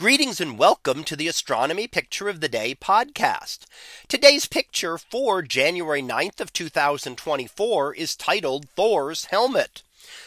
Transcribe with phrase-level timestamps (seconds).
[0.00, 3.66] Greetings and welcome to the Astronomy Picture of the Day podcast.
[4.08, 9.82] Today's picture for January 9th of 2024 is titled Thor's helmet.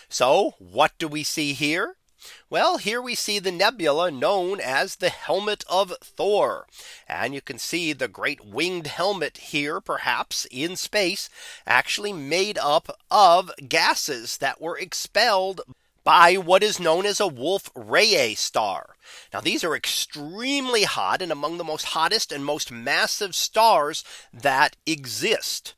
[0.09, 1.96] So what do we see here?
[2.51, 6.67] Well, here we see the nebula known as the helmet of Thor.
[7.10, 11.31] And you can see the great winged helmet here, perhaps in space,
[11.65, 15.62] actually made up of gases that were expelled
[16.04, 18.95] by what is known as a Wolf Rayet star.
[19.34, 24.03] Now these are extremely hot and among the most hottest and most massive stars
[24.34, 25.73] that exist.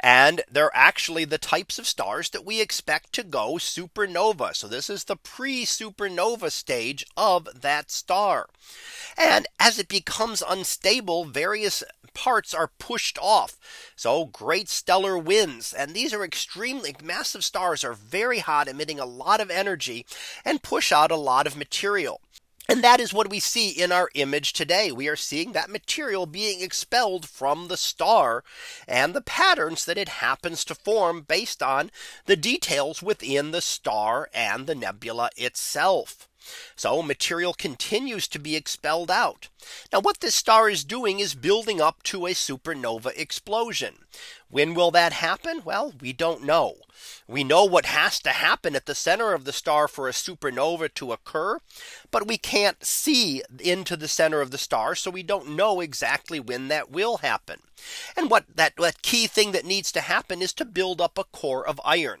[0.00, 4.56] And they're actually the types of stars that we expect to go supernova.
[4.56, 8.48] So this is the pre supernova stage of that star.
[9.16, 13.58] And as it becomes unstable, various parts are pushed off.
[13.96, 15.72] So great stellar winds.
[15.72, 20.06] And these are extremely massive stars are very hot, emitting a lot of energy
[20.44, 22.20] and push out a lot of material.
[22.70, 24.92] And that is what we see in our image today.
[24.92, 28.44] We are seeing that material being expelled from the star
[28.86, 31.90] and the patterns that it happens to form based on
[32.26, 36.28] the details within the star and the nebula itself.
[36.76, 39.48] So material continues to be expelled out.
[39.92, 44.06] Now what this star is doing is building up to a supernova explosion.
[44.48, 45.62] When will that happen?
[45.64, 46.76] Well, we don't know.
[47.28, 50.92] We know what has to happen at the center of the star for a supernova
[50.94, 51.58] to occur,
[52.10, 54.94] but we can't see into the center of the star.
[54.94, 57.60] So we don't know exactly when that will happen.
[58.16, 61.24] And what that, that key thing that needs to happen is to build up a
[61.24, 62.20] core of iron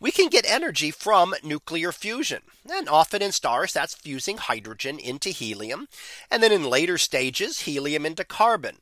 [0.00, 2.42] we can get energy from nuclear fusion.
[2.70, 5.88] And often in stars, that's fusing hydrogen into helium.
[6.30, 8.76] And then in later stages, helium into carbon.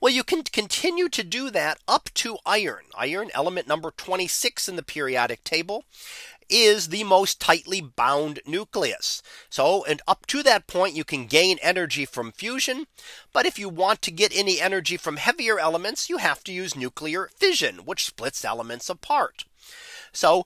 [0.00, 2.84] Well, you can continue to do that up to iron.
[2.96, 5.84] Iron element number 26 in the periodic table
[6.50, 9.22] is the most tightly bound nucleus.
[9.48, 12.86] So and up to that point you can gain energy from fusion.
[13.32, 16.74] But if you want to get any energy from heavier elements, you have to use
[16.74, 19.44] nuclear fission, which splits elements apart.
[20.12, 20.44] So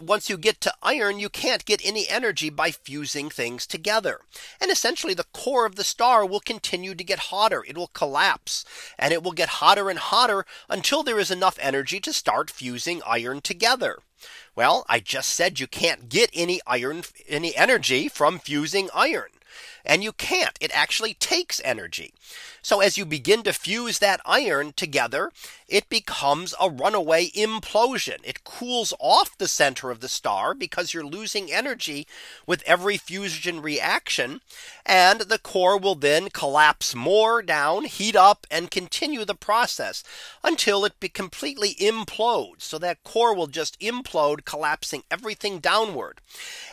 [0.00, 4.20] once you get to iron, you can't get any energy by fusing things together.
[4.60, 7.64] And essentially the core of the star will continue to get hotter.
[7.66, 8.64] It will collapse
[8.98, 13.02] and it will get hotter and hotter until there is enough energy to start fusing
[13.06, 13.98] iron together.
[14.56, 19.28] Well, I just said you can't get any iron, any energy from fusing iron.
[19.84, 22.12] And you can't, it actually takes energy.
[22.62, 25.30] So as you begin to fuse that iron together,
[25.68, 28.18] it becomes a runaway implosion.
[28.24, 32.06] It cools off the center of the star because you're losing energy
[32.46, 34.40] with every fusion reaction.
[34.86, 40.02] And the core will then collapse more down, heat up and continue the process
[40.42, 42.62] until it completely implodes.
[42.62, 46.20] So that core will just implode, collapsing everything downward.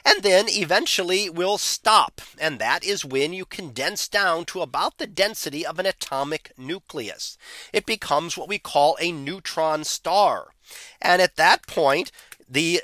[0.05, 2.21] And then eventually will stop.
[2.39, 7.37] And that is when you condense down to about the density of an atomic nucleus.
[7.73, 10.49] It becomes what we call a neutron star.
[11.01, 12.11] And at that point,
[12.49, 12.81] the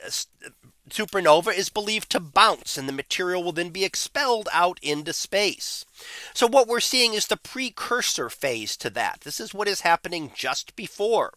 [0.89, 5.85] supernova is believed to bounce and the material will then be expelled out into space.
[6.33, 9.21] So what we're seeing is the precursor phase to that.
[9.21, 11.33] This is what is happening just before.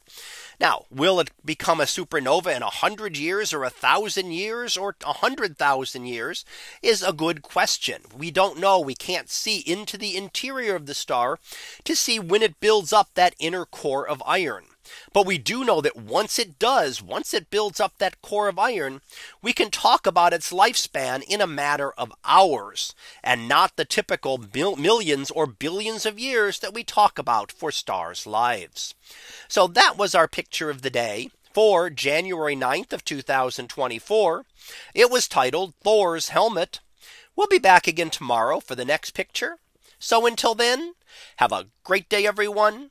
[0.61, 4.95] Now, will it become a supernova in a hundred years or a thousand years or
[5.05, 6.45] a hundred thousand years
[6.83, 8.03] is a good question.
[8.17, 8.79] We don't know.
[8.79, 11.39] We can't see into the interior of the star
[11.85, 14.67] to see when it builds up that inner core of iron.
[15.13, 18.59] But we do know that once it does, once it builds up that core of
[18.59, 19.01] iron,
[19.43, 24.39] we can talk about its lifespan in a matter of hours and not the typical
[24.39, 28.95] millions or billions of years that we talk about for stars lives.
[29.49, 34.45] So that was our picture of the day for January 9th of 2024.
[34.95, 36.81] It was titled Thor's helmet.
[37.35, 39.57] We'll be back again tomorrow for the next picture.
[39.99, 40.95] So until then,
[41.37, 42.91] have a great day, everyone